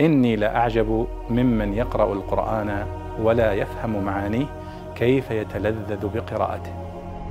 [0.00, 2.86] إني لأعجب ممن يقرأ القرآن
[3.20, 4.46] ولا يفهم معانيه
[4.96, 6.74] كيف يتلذذ بقراءته.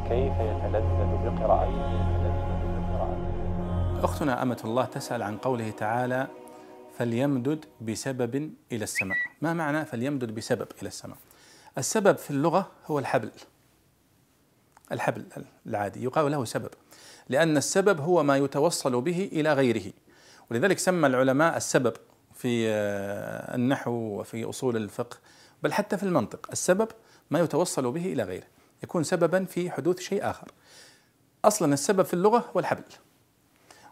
[0.09, 2.07] كيف يتلذذ بقراءته.
[4.03, 6.27] أختنا أمة الله تسأل عن قوله تعالى
[6.97, 9.17] فليمدد بسبب إلى السماء.
[9.41, 11.17] ما معنى فليمدد بسبب إلى السماء
[11.77, 13.31] السبب في اللغة هو الحبل.
[14.91, 15.25] الحبل
[15.67, 16.03] العادي.
[16.03, 16.69] يقال له سبب.
[17.29, 19.91] لأن السبب هو ما يتوصل به إلى غيره.
[20.51, 21.93] ولذلك سمى العلماء السبب
[22.37, 25.17] في آه، النحو وفي أصول الفقه
[25.63, 26.47] بل حتى في المنطق.
[26.51, 26.87] السبب
[27.31, 28.47] ما يتوصل به إلى غيره.
[28.83, 30.51] يكون سببا في حدوث شيء آخر.
[31.45, 32.83] أصلا السبب في اللغة هو الحبل.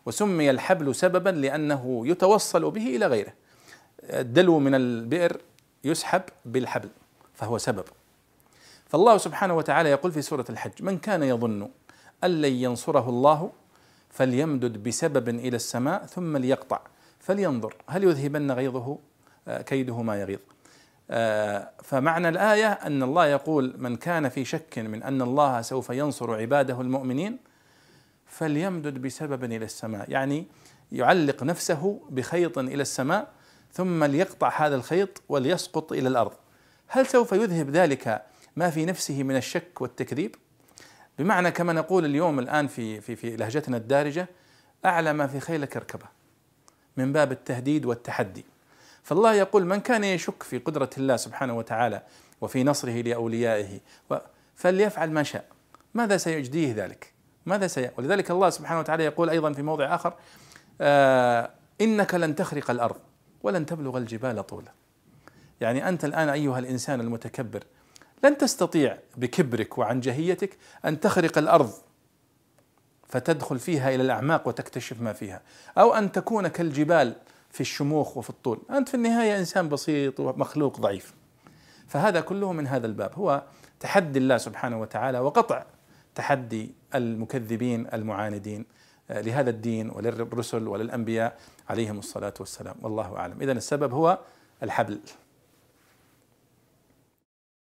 [0.06, 3.34] وسمي الحبل سببا لأنه يتوصل به إلى غيره.
[4.04, 5.42] الدلو من البئر
[5.84, 6.90] يسحب بالحبل
[7.34, 7.86] فهو سبب.
[8.88, 11.70] فالله سبحانه وتعالى يقول في سورة الحج من كان يظن
[12.24, 13.52] أن لن ينصره الله
[14.10, 16.80] فليمدد بسبب إلى السماء ثم ليقطع
[17.26, 19.00] فلينظر هل يذهبن غيظه؟
[19.48, 20.40] آه، كيده ما يغيظ.
[21.10, 26.36] آه، فمعنى الآية أن الله يقول من كان في شك من أن الله سوف ينصر
[26.36, 27.38] عباده المؤمنين
[28.26, 30.48] فليمدد بسبب إلى السماء يعني
[30.92, 33.28] يعلق نفسه بخيط إلى السماء
[33.74, 36.34] ثم ليقطع هذا الخيط وليسقط إلى الأرض.
[36.88, 40.36] هل سوف يذهب ذلك ما في نفسه من الشك والتكذيب؟
[41.20, 44.28] بمعنى كما نقول اليوم الآن في في في لهجتنا الدارجة
[44.86, 46.25] أعلى ما في خيلك اركبه
[46.98, 48.46] من باب التهديد والتحدي.
[49.04, 52.02] فالله يقول من كان يشك في قدرة الله سبحانه وتعالى
[52.42, 53.80] وفي نصره لأوليائه
[54.56, 55.46] فليفعل ما شاء.
[55.94, 57.14] ماذا سيجديه ذلك؟
[57.46, 60.14] ماذا سي ولذلك الله سبحانه وتعالى يقول أيضا في موضع آخر
[60.82, 61.50] آه
[61.82, 62.96] إنك لن تخرق الأرض
[63.44, 64.72] ولن تبلغ الجبال طولا.
[65.62, 67.64] يعني أنت الآن أيها الإنسان المتكبر
[68.24, 71.74] لن تستطيع بكبرك وعنجهيتك أن تخرق الأرض
[73.08, 75.42] فتدخل فيها إلى الأعماق وتكتشف ما فيها.
[75.78, 77.16] أو أن تكون كالجبال
[77.52, 78.62] في الشموخ وفي الطول.
[78.72, 81.14] أنت في النهاية إنسان بسيط ومخلوق ضعيف.
[81.88, 83.12] فهذا كله من هذا الباب.
[83.16, 83.44] هو
[83.80, 85.66] تحدي الله سبحانه وتعالى وقطع
[86.16, 88.66] تحدي المكذبين المعاندين
[89.10, 91.38] آه، لهذا الدين وللرسل وللأنبياء
[91.70, 92.76] عليهم الصلاة والسلام.
[92.82, 93.42] والله أعلم.
[93.42, 94.20] اذا السبب هو
[94.64, 95.00] الحبل.